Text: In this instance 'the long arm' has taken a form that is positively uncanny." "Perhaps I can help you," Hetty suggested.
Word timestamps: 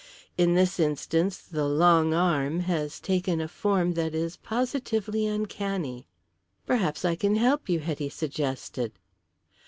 In 0.35 0.55
this 0.55 0.79
instance 0.79 1.37
'the 1.37 1.67
long 1.67 2.11
arm' 2.11 2.61
has 2.61 2.99
taken 2.99 3.39
a 3.39 3.47
form 3.47 3.91
that 3.93 4.15
is 4.15 4.35
positively 4.35 5.27
uncanny." 5.27 6.07
"Perhaps 6.65 7.05
I 7.05 7.13
can 7.13 7.35
help 7.35 7.69
you," 7.69 7.81
Hetty 7.81 8.09
suggested. 8.09 8.93